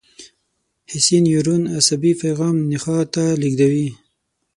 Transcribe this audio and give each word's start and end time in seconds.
حسي 0.91 1.17
نیورون 1.25 1.63
عصبي 1.77 2.11
پیغام 2.21 2.55
نخاع 2.71 3.03
ته 3.13 3.25
لېږدوي. 3.41 3.87